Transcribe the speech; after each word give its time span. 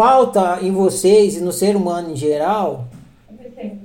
falta 0.00 0.60
em 0.62 0.72
vocês 0.72 1.36
e 1.36 1.42
no 1.42 1.52
ser 1.52 1.76
humano 1.76 2.12
em 2.12 2.16
geral 2.16 2.88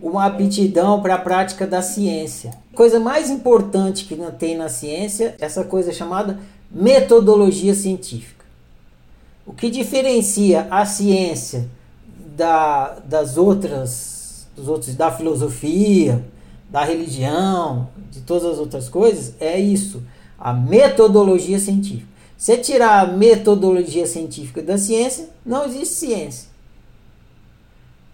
uma 0.01 0.25
aptidão 0.27 1.01
para 1.01 1.15
a 1.15 1.17
prática 1.19 1.67
da 1.67 1.81
ciência. 1.81 2.51
Coisa 2.73 3.01
mais 3.01 3.29
importante 3.29 4.05
que 4.05 4.15
tem 4.39 4.55
na 4.55 4.69
ciência, 4.69 5.35
essa 5.41 5.65
coisa 5.65 5.91
chamada 5.91 6.39
metodologia 6.71 7.73
científica. 7.75 8.45
O 9.45 9.51
que 9.51 9.69
diferencia 9.69 10.67
a 10.71 10.85
ciência 10.85 11.67
da, 12.33 12.97
das 12.99 13.35
outras, 13.35 14.47
dos 14.55 14.69
outros, 14.69 14.95
da 14.95 15.11
filosofia, 15.11 16.23
da 16.69 16.85
religião, 16.85 17.89
de 18.09 18.21
todas 18.21 18.53
as 18.53 18.57
outras 18.57 18.87
coisas, 18.87 19.33
é 19.37 19.59
isso, 19.59 20.01
a 20.39 20.53
metodologia 20.53 21.59
científica. 21.59 22.14
Se 22.37 22.57
tirar 22.57 23.01
a 23.01 23.07
metodologia 23.07 24.05
científica 24.05 24.61
da 24.61 24.77
ciência, 24.77 25.29
não 25.45 25.65
existe 25.65 25.95
ciência. 25.95 26.49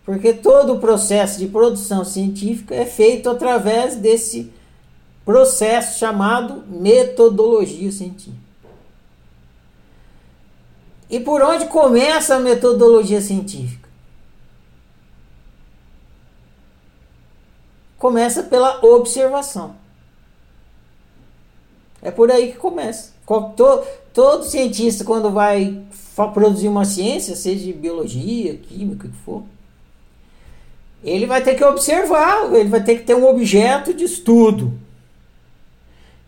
Porque 0.06 0.34
todo 0.34 0.74
o 0.74 0.80
processo 0.80 1.40
de 1.40 1.48
produção 1.48 2.04
científica 2.04 2.76
é 2.76 2.86
feito 2.86 3.30
através 3.30 3.96
desse 3.96 4.52
processo 5.24 6.00
chamado 6.00 6.64
metodologia 6.68 7.92
científica. 7.92 8.52
E 11.10 11.20
por 11.20 11.42
onde 11.42 11.66
começa 11.66 12.36
a 12.36 12.40
metodologia 12.40 13.22
científica? 13.22 13.90
Começa 17.98 18.44
pela 18.44 18.84
observação. 18.84 19.76
É 22.02 22.10
por 22.10 22.32
aí 22.32 22.52
que 22.52 22.58
começa. 22.58 23.12
Todo, 23.26 23.84
todo 24.14 24.44
cientista, 24.44 25.04
quando 25.04 25.30
vai 25.32 25.82
produzir 26.34 26.68
uma 26.68 26.86
ciência, 26.86 27.36
seja 27.36 27.66
de 27.66 27.74
biologia, 27.74 28.56
química, 28.56 29.08
o 29.08 29.10
que 29.10 29.18
for, 29.18 29.44
ele 31.04 31.26
vai 31.26 31.42
ter 31.42 31.56
que 31.56 31.64
observar, 31.64 32.54
ele 32.54 32.70
vai 32.70 32.84
ter 32.84 32.98
que 32.98 33.04
ter 33.04 33.16
um 33.16 33.28
objeto 33.28 33.94
de 33.94 34.04
estudo. 34.04 34.74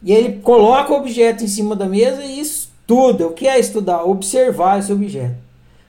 E 0.01 0.11
ele 0.11 0.39
coloca 0.41 0.91
o 0.91 0.97
objeto 0.97 1.44
em 1.44 1.47
cima 1.47 1.75
da 1.75 1.85
mesa 1.85 2.23
e 2.23 2.39
estuda. 2.39 3.27
O 3.27 3.33
que 3.33 3.47
é 3.47 3.59
estudar? 3.59 4.03
Observar 4.03 4.79
esse 4.79 4.91
objeto. 4.91 5.35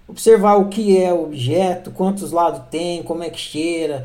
Observar 0.06 0.56
o 0.56 0.68
que 0.68 0.98
é 0.98 1.12
o 1.12 1.24
objeto, 1.24 1.90
quantos 1.90 2.30
lados 2.30 2.62
tem, 2.70 3.02
como 3.02 3.22
é 3.22 3.30
que 3.30 3.40
cheira, 3.40 4.04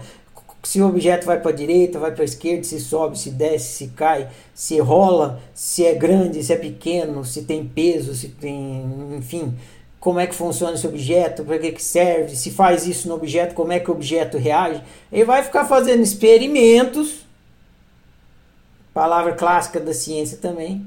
se 0.63 0.81
o 0.81 0.87
objeto 0.87 1.25
vai 1.25 1.39
para 1.39 1.51
a 1.51 1.55
direita, 1.55 1.99
vai 1.99 2.11
para 2.11 2.23
a 2.23 2.25
esquerda, 2.25 2.63
se 2.63 2.79
sobe, 2.79 3.17
se 3.17 3.31
desce, 3.31 3.77
se 3.77 3.87
cai, 3.89 4.29
se 4.53 4.77
rola, 4.79 5.41
se 5.53 5.85
é 5.85 5.93
grande, 5.93 6.43
se 6.43 6.51
é 6.51 6.57
pequeno, 6.57 7.23
se 7.23 7.43
tem 7.43 7.65
peso, 7.65 8.13
se 8.13 8.29
tem, 8.29 8.83
enfim, 9.17 9.57
como 9.99 10.19
é 10.19 10.27
que 10.27 10.35
funciona 10.35 10.73
esse 10.73 10.85
objeto, 10.85 11.43
para 11.43 11.57
que, 11.59 11.71
que 11.71 11.83
serve, 11.83 12.35
se 12.35 12.51
faz 12.51 12.85
isso 12.87 13.07
no 13.07 13.15
objeto, 13.15 13.55
como 13.55 13.71
é 13.71 13.79
que 13.79 13.89
o 13.89 13.93
objeto 13.93 14.37
reage. 14.37 14.81
Ele 15.11 15.25
vai 15.25 15.43
ficar 15.43 15.65
fazendo 15.65 16.01
experimentos, 16.01 17.25
palavra 18.93 19.33
clássica 19.33 19.79
da 19.79 19.93
ciência 19.93 20.37
também, 20.37 20.85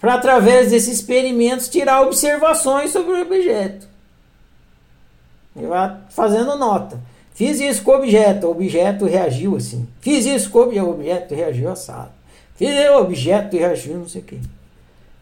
para 0.00 0.14
através 0.14 0.70
desses 0.70 1.00
experimentos 1.00 1.68
tirar 1.68 2.02
observações 2.02 2.92
sobre 2.92 3.12
o 3.12 3.22
objeto. 3.22 3.88
Ele 5.56 5.66
vai 5.66 5.96
fazendo 6.10 6.56
nota. 6.56 7.00
Fiz 7.36 7.60
isso 7.60 7.82
com 7.82 7.90
o 7.90 7.96
objeto, 7.96 8.46
o 8.46 8.50
objeto 8.50 9.04
reagiu 9.04 9.56
assim. 9.56 9.86
Fiz 10.00 10.24
isso 10.24 10.48
com 10.48 10.60
o 10.60 10.62
objeto, 10.62 10.86
o 10.86 10.90
objeto 10.90 11.34
reagiu 11.34 11.70
assado. 11.70 12.10
Fiz 12.54 12.74
o 12.88 12.96
objeto 12.96 13.58
reagiu 13.58 13.98
não 13.98 14.08
sei 14.08 14.22
o 14.22 14.24
quê. 14.24 14.38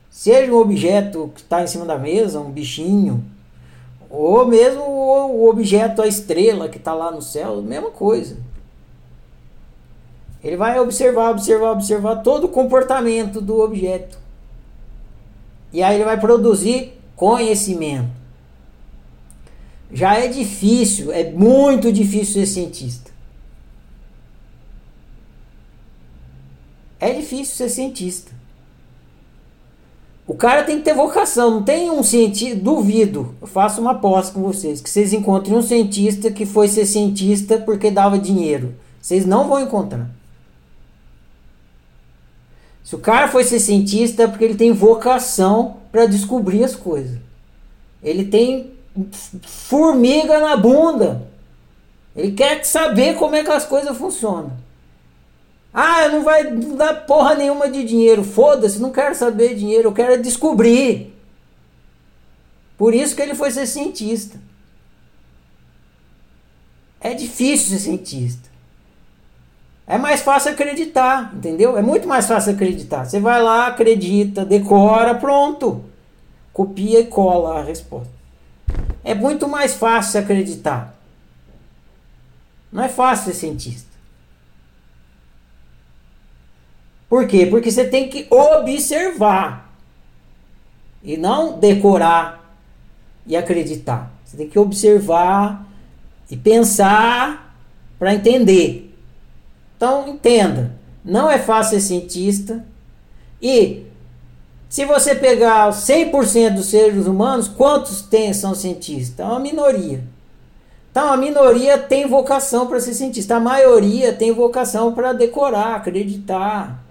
Seja 0.09 0.53
um 0.53 0.59
objeto 0.59 1.33
que 1.35 1.41
está 1.41 1.61
em 1.61 1.67
cima 1.67 1.85
da 1.85 1.99
mesa, 1.99 2.39
um 2.39 2.53
bichinho, 2.53 3.25
ou 4.09 4.47
mesmo 4.47 4.81
o 4.81 5.51
objeto, 5.51 6.03
a 6.03 6.07
estrela 6.07 6.69
que 6.69 6.79
está 6.79 6.95
lá 6.95 7.11
no 7.11 7.21
céu, 7.21 7.61
mesma 7.61 7.91
coisa. 7.91 8.37
Ele 10.45 10.57
vai 10.57 10.79
observar, 10.79 11.33
observar, 11.33 11.73
observar 11.73 12.23
todo 12.23 12.45
o 12.45 12.49
comportamento 12.49 13.41
do 13.41 13.59
objeto. 13.59 14.17
E 15.73 15.83
aí 15.83 15.97
ele 15.97 16.05
vai 16.05 16.21
produzir 16.21 16.97
conhecimento. 17.17 18.24
Já 19.95 20.19
é 20.19 20.27
difícil, 20.27 21.13
é 21.13 21.31
muito 21.31 21.93
difícil 21.93 22.35
ser 22.35 22.47
cientista. 22.47 23.13
É 26.99 27.13
difícil 27.13 27.55
ser 27.55 27.69
cientista. 27.69 28.33
O 30.27 30.35
cara 30.35 30.65
tem 30.65 30.79
que 30.79 30.85
ter 30.85 30.95
vocação, 30.95 31.51
não 31.51 31.63
tem 31.63 31.93
um 31.93 32.03
cientista. 32.03 32.59
Duvido, 32.59 33.37
eu 33.41 33.47
faço 33.47 33.81
uma 33.81 33.93
aposta 33.93 34.35
com 34.35 34.43
vocês, 34.43 34.81
que 34.81 34.91
vocês 34.91 35.13
encontrem 35.13 35.57
um 35.57 35.63
cientista 35.63 36.29
que 36.29 36.45
foi 36.45 36.67
ser 36.67 36.87
cientista 36.87 37.59
porque 37.59 37.89
dava 37.89 38.19
dinheiro. 38.19 38.75
Vocês 39.01 39.25
não 39.25 39.47
vão 39.47 39.61
encontrar. 39.61 40.11
Se 42.83 42.97
o 42.97 42.99
cara 42.99 43.29
foi 43.29 43.45
ser 43.45 43.61
cientista 43.61 44.25
é 44.25 44.27
porque 44.27 44.45
ele 44.45 44.57
tem 44.57 44.73
vocação 44.73 45.77
para 45.93 46.07
descobrir 46.07 46.65
as 46.65 46.75
coisas. 46.75 47.19
Ele 48.03 48.25
tem 48.25 48.74
formiga 49.43 50.39
na 50.41 50.57
bunda. 50.57 51.27
Ele 52.15 52.33
quer 52.33 52.65
saber 52.65 53.17
como 53.17 53.35
é 53.35 53.43
que 53.43 53.51
as 53.51 53.67
coisas 53.67 53.97
funcionam. 53.97 54.53
Ah, 55.73 56.09
não 56.09 56.23
vai 56.23 56.49
dar 56.53 57.05
porra 57.05 57.35
nenhuma 57.35 57.69
de 57.69 57.83
dinheiro. 57.83 58.23
Foda-se, 58.23 58.81
não 58.81 58.93
quero 58.93 59.15
saber 59.15 59.57
dinheiro, 59.57 59.89
eu 59.89 59.93
quero 59.93 60.23
descobrir. 60.23 61.13
Por 62.79 62.95
isso 62.95 63.17
que 63.17 63.23
ele 63.23 63.35
foi 63.35 63.51
ser 63.51 63.67
cientista. 63.67 64.39
É 67.01 67.13
difícil 67.13 67.71
ser 67.71 67.83
cientista. 67.83 68.49
É 69.87 69.99
mais 69.99 70.23
fácil 70.23 70.53
acreditar, 70.53 71.33
entendeu? 71.35 71.77
É 71.77 71.83
muito 71.83 72.09
mais 72.09 72.27
fácil 72.27 72.53
acreditar. 72.53 73.05
Você 73.05 73.21
vai 73.21 73.43
lá, 73.43 73.67
acredita, 73.67 74.45
decora, 74.45 75.15
pronto. 75.15 75.85
Copia 76.53 77.01
e 77.01 77.07
cola 77.07 77.59
a 77.59 77.63
resposta. 77.63 78.09
É 79.05 79.15
muito 79.15 79.47
mais 79.47 79.75
fácil 79.75 80.21
acreditar. 80.21 80.99
Não 82.73 82.83
é 82.83 82.89
fácil 82.89 83.33
ser 83.33 83.39
cientista. 83.39 83.95
Por 87.09 87.29
quê? 87.29 87.47
Porque 87.47 87.71
você 87.71 87.85
tem 87.85 88.09
que 88.09 88.27
observar 88.31 89.73
e 91.03 91.17
não 91.17 91.61
decorar 91.61 92.57
e 93.27 93.37
acreditar. 93.37 94.11
Você 94.25 94.37
tem 94.37 94.49
que 94.49 94.59
observar 94.59 95.65
e 96.31 96.37
pensar 96.37 97.55
para 97.99 98.15
entender. 98.15 98.93
Então, 99.77 100.09
entenda, 100.09 100.75
não 101.05 101.31
é 101.31 101.39
fácil 101.39 101.79
ser 101.79 101.87
cientista 101.87 102.65
e 103.41 103.85
se 104.75 104.85
você 104.85 105.15
pegar 105.15 105.71
100% 105.71 106.55
dos 106.57 106.67
seres 106.67 107.07
humanos, 107.07 107.47
quantos 107.47 108.03
tem, 108.03 108.35
são 108.35 108.57
cientistas? 108.57 109.25
É 109.25 109.29
uma 109.29 109.39
minoria. 109.39 110.03
Então 110.91 111.13
a 111.13 111.17
minoria 111.17 111.79
tem 111.79 112.09
vocação 112.09 112.67
para 112.67 112.81
ser 112.81 112.93
cientista, 112.93 113.37
a 113.37 113.41
maioria 113.41 114.13
tem 114.13 114.33
vocação 114.33 114.93
para 114.93 115.13
decorar, 115.13 115.77
acreditar. 115.77 116.85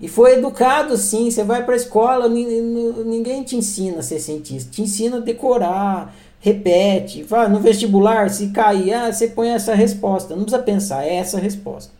E 0.00 0.08
foi 0.08 0.32
educado 0.32 0.96
sim. 0.96 1.30
Você 1.30 1.44
vai 1.44 1.64
para 1.64 1.74
a 1.74 1.76
escola, 1.76 2.28
ninguém 2.28 3.44
te 3.44 3.54
ensina 3.54 4.00
a 4.00 4.02
ser 4.02 4.18
cientista, 4.18 4.72
te 4.72 4.82
ensina 4.82 5.18
a 5.18 5.20
decorar, 5.20 6.12
repete. 6.40 7.22
Vai 7.22 7.48
no 7.48 7.60
vestibular, 7.60 8.28
se 8.28 8.48
cair, 8.48 8.92
ah, 8.92 9.12
você 9.12 9.28
põe 9.28 9.50
essa 9.50 9.72
resposta. 9.72 10.34
Não 10.34 10.42
precisa 10.42 10.60
pensar, 10.64 11.04
é 11.04 11.14
essa 11.14 11.36
a 11.36 11.40
resposta. 11.40 11.92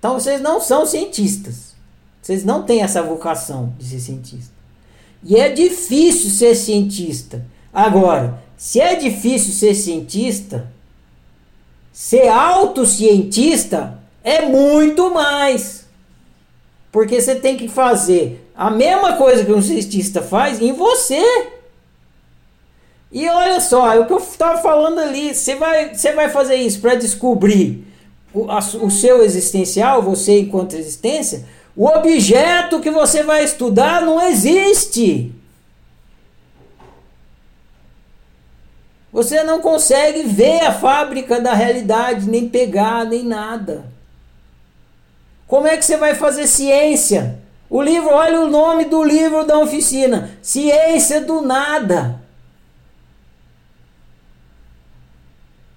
Então 0.00 0.14
vocês 0.14 0.40
não 0.40 0.60
são 0.60 0.84
cientistas. 0.84 1.71
Vocês 2.22 2.44
não 2.44 2.62
têm 2.62 2.82
essa 2.82 3.02
vocação 3.02 3.74
de 3.76 3.84
ser 3.84 3.98
cientista. 3.98 4.52
E 5.24 5.36
é 5.36 5.48
difícil 5.48 6.30
ser 6.30 6.54
cientista. 6.54 7.44
Agora, 7.72 8.40
se 8.56 8.80
é 8.80 8.94
difícil 8.94 9.52
ser 9.52 9.74
cientista, 9.74 10.70
ser 11.92 12.28
autocientista 12.28 13.98
é 14.22 14.42
muito 14.42 15.12
mais. 15.12 15.84
Porque 16.92 17.20
você 17.20 17.34
tem 17.34 17.56
que 17.56 17.68
fazer 17.68 18.48
a 18.54 18.70
mesma 18.70 19.16
coisa 19.16 19.44
que 19.44 19.52
um 19.52 19.62
cientista 19.62 20.22
faz 20.22 20.60
em 20.60 20.72
você. 20.72 21.22
E 23.10 23.28
olha 23.28 23.60
só, 23.60 23.92
é 23.92 23.98
o 23.98 24.06
que 24.06 24.12
eu 24.12 24.18
estava 24.18 24.62
falando 24.62 25.00
ali. 25.00 25.34
Você 25.34 25.56
vai, 25.56 25.94
você 25.94 26.12
vai 26.12 26.30
fazer 26.30 26.54
isso 26.54 26.80
para 26.80 26.94
descobrir 26.94 27.84
o, 28.32 28.50
a, 28.50 28.58
o 28.58 28.90
seu 28.90 29.24
existencial, 29.24 30.02
você 30.02 30.38
enquanto 30.38 30.74
existência. 30.74 31.44
O 31.74 31.86
objeto 31.86 32.80
que 32.80 32.90
você 32.90 33.22
vai 33.22 33.44
estudar 33.44 34.02
não 34.02 34.20
existe. 34.20 35.34
Você 39.12 39.42
não 39.42 39.60
consegue 39.60 40.22
ver 40.22 40.60
a 40.62 40.72
fábrica 40.72 41.40
da 41.40 41.52
realidade, 41.52 42.28
nem 42.28 42.48
pegar, 42.48 43.04
nem 43.04 43.22
nada. 43.22 43.84
Como 45.46 45.66
é 45.66 45.76
que 45.76 45.84
você 45.84 45.96
vai 45.96 46.14
fazer 46.14 46.46
ciência? 46.46 47.38
O 47.68 47.82
livro, 47.82 48.10
olha 48.10 48.40
o 48.40 48.48
nome 48.48 48.86
do 48.86 49.02
livro 49.02 49.46
da 49.46 49.58
oficina: 49.58 50.30
Ciência 50.42 51.20
do 51.20 51.42
Nada. 51.42 52.22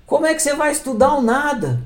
Como 0.06 0.26
é 0.26 0.34
que 0.34 0.42
você 0.42 0.54
vai 0.54 0.72
estudar 0.72 1.16
o 1.16 1.22
nada? 1.22 1.82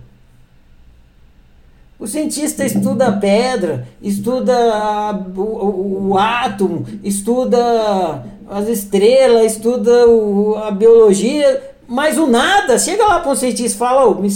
O 2.00 2.08
cientista 2.08 2.66
estuda 2.66 3.08
a 3.08 3.12
pedra, 3.12 3.86
estuda 4.02 4.56
a, 4.56 5.12
o, 5.12 6.12
o, 6.12 6.18
átomo, 6.18 6.86
estuda 7.04 8.24
as 8.50 8.70
estrelas, 8.70 9.52
estuda 9.52 10.08
o, 10.08 10.56
a 10.56 10.72
biologia, 10.72 11.62
mas 11.86 12.18
o 12.18 12.26
nada, 12.26 12.80
chega 12.80 13.06
lá 13.06 13.20
para 13.20 13.32
um 13.32 13.36
cientista 13.36 13.76
e 13.76 13.78
fala, 13.78 14.08
oh, 14.08 14.16
me, 14.16 14.30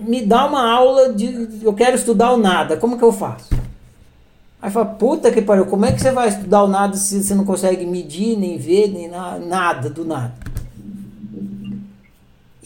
me 0.00 0.20
dá 0.20 0.44
uma 0.44 0.70
aula 0.70 1.14
de. 1.14 1.60
Eu 1.62 1.72
quero 1.72 1.96
estudar 1.96 2.32
o 2.32 2.36
nada, 2.36 2.76
como 2.76 2.98
que 2.98 3.04
eu 3.04 3.12
faço? 3.12 3.48
Aí 4.60 4.70
fala, 4.70 4.84
puta 4.84 5.30
que 5.30 5.40
pariu, 5.40 5.64
como 5.64 5.86
é 5.86 5.92
que 5.92 6.00
você 6.02 6.10
vai 6.10 6.28
estudar 6.28 6.62
o 6.62 6.68
nada 6.68 6.94
se 6.94 7.22
você 7.22 7.34
não 7.34 7.46
consegue 7.46 7.86
medir, 7.86 8.36
nem 8.36 8.58
ver, 8.58 8.88
nem 8.88 9.08
na, 9.08 9.38
nada 9.38 9.88
do 9.88 10.04
nada? 10.04 10.34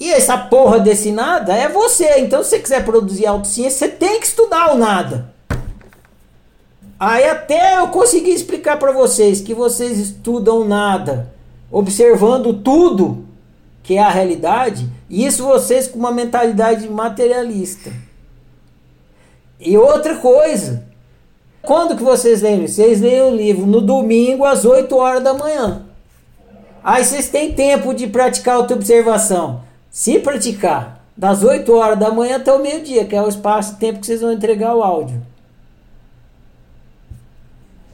E 0.00 0.10
essa 0.10 0.38
porra 0.38 0.80
desse 0.80 1.12
nada 1.12 1.54
é 1.54 1.68
você. 1.68 2.20
Então, 2.20 2.42
se 2.42 2.50
você 2.50 2.58
quiser 2.58 2.84
produzir 2.86 3.26
autociência, 3.26 3.86
você 3.86 3.88
tem 3.88 4.18
que 4.18 4.26
estudar 4.26 4.72
o 4.72 4.78
nada. 4.78 5.34
Aí 6.98 7.28
até 7.28 7.78
eu 7.78 7.88
consegui 7.88 8.30
explicar 8.30 8.78
para 8.78 8.92
vocês 8.92 9.42
que 9.42 9.54
vocês 9.54 9.98
estudam 9.98 10.64
nada, 10.64 11.32
observando 11.70 12.54
tudo 12.54 13.26
que 13.82 13.96
é 13.96 14.02
a 14.02 14.10
realidade, 14.10 14.88
e 15.08 15.24
isso 15.24 15.44
vocês 15.44 15.86
com 15.86 15.98
uma 15.98 16.12
mentalidade 16.12 16.88
materialista. 16.88 17.90
E 19.58 19.76
outra 19.76 20.16
coisa, 20.16 20.84
quando 21.62 21.96
que 21.96 22.02
vocês 22.02 22.42
leem? 22.42 22.66
Vocês 22.66 23.00
leem 23.00 23.22
o 23.22 23.36
livro 23.36 23.66
no 23.66 23.80
domingo 23.80 24.44
às 24.44 24.64
8 24.64 24.94
horas 24.96 25.22
da 25.22 25.34
manhã. 25.34 25.86
Aí 26.82 27.04
vocês 27.04 27.28
têm 27.28 27.52
tempo 27.52 27.92
de 27.92 28.06
praticar 28.06 28.56
autoobservação. 28.56 29.69
Se 29.90 30.18
praticar 30.20 31.04
das 31.16 31.42
8 31.42 31.72
horas 31.74 31.98
da 31.98 32.10
manhã 32.10 32.36
até 32.36 32.52
o 32.52 32.60
meio-dia, 32.60 33.04
que 33.04 33.14
é 33.14 33.20
o 33.20 33.28
espaço 33.28 33.76
tempo 33.76 34.00
que 34.00 34.06
vocês 34.06 34.20
vão 34.20 34.32
entregar 34.32 34.74
o 34.74 34.82
áudio. 34.82 35.20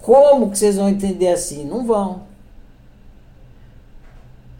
Como 0.00 0.50
que 0.50 0.58
vocês 0.58 0.76
vão 0.76 0.88
entender 0.88 1.28
assim? 1.28 1.64
Não 1.64 1.84
vão. 1.84 2.22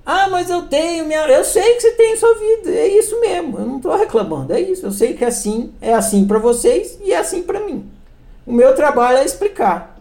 Ah, 0.04 0.28
mas 0.28 0.50
eu 0.50 0.62
tenho 0.62 1.04
minha. 1.04 1.26
Eu 1.28 1.44
sei 1.44 1.74
que 1.74 1.80
você 1.80 1.92
tem 1.92 2.16
sua 2.16 2.34
vida. 2.34 2.70
É 2.70 2.86
isso 2.88 3.20
mesmo. 3.20 3.58
Eu 3.58 3.66
não 3.66 3.76
estou 3.76 3.96
reclamando. 3.96 4.52
É 4.52 4.60
isso. 4.60 4.86
Eu 4.86 4.92
sei 4.92 5.14
que 5.14 5.24
é 5.24 5.28
assim 5.28 5.72
é 5.80 5.94
assim 5.94 6.26
para 6.26 6.38
vocês 6.38 6.98
e 7.02 7.12
é 7.12 7.18
assim 7.18 7.42
para 7.42 7.60
mim. 7.60 7.88
O 8.46 8.52
meu 8.52 8.74
trabalho 8.74 9.18
é 9.18 9.24
explicar. 9.24 10.00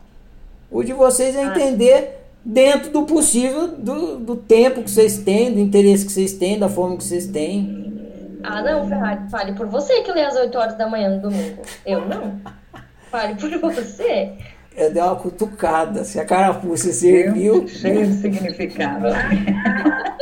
O 0.71 0.83
de 0.83 0.93
vocês 0.93 1.35
é 1.35 1.43
ah. 1.43 1.47
entender 1.47 2.24
dentro 2.45 2.91
do 2.91 3.03
possível, 3.03 3.67
do, 3.67 4.17
do 4.19 4.35
tempo 4.35 4.83
que 4.83 4.91
vocês 4.91 5.17
têm, 5.17 5.51
do 5.51 5.59
interesse 5.59 6.05
que 6.05 6.11
vocês 6.11 6.33
têm, 6.33 6.59
da 6.59 6.69
forma 6.69 6.95
que 6.95 7.03
vocês 7.03 7.25
têm. 7.25 7.83
Ah, 8.43 8.61
não, 8.61 8.87
Ferrari, 8.87 9.27
fale 9.31 9.53
por 9.53 9.65
você 9.65 10.01
que 10.01 10.11
lê 10.11 10.23
às 10.23 10.35
8 10.35 10.55
horas 10.55 10.77
da 10.77 10.87
manhã 10.87 11.09
no 11.09 11.21
domingo. 11.23 11.63
Eu 11.83 12.07
não. 12.07 12.39
Fale 13.09 13.35
por 13.35 13.49
você. 13.73 14.33
Eu 14.77 14.93
dei 14.93 15.01
uma 15.01 15.15
cutucada, 15.15 16.03
se 16.03 16.19
a 16.19 16.25
carapuça 16.25 16.93
serviu. 16.93 17.67
Cheio 17.67 18.05
de 18.05 18.13
significado. 18.13 19.07